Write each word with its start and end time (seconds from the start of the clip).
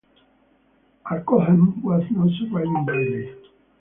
Arkholme 1.11 1.75
has 1.83 2.09
no 2.09 2.27
surviving 2.31 2.85
bailey. 2.87 3.35